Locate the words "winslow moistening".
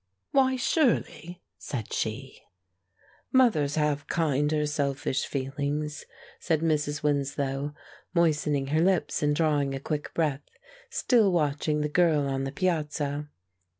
7.03-8.69